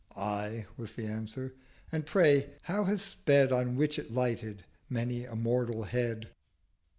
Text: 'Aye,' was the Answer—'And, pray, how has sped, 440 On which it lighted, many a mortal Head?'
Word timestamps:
'Aye,' 0.17 0.65
was 0.77 0.93
the 0.93 1.05
Answer—'And, 1.05 2.07
pray, 2.07 2.55
how 2.63 2.85
has 2.85 3.03
sped, 3.03 3.49
440 3.49 3.69
On 3.69 3.77
which 3.77 3.99
it 3.99 4.11
lighted, 4.11 4.63
many 4.89 5.25
a 5.25 5.35
mortal 5.35 5.83
Head?' 5.83 6.29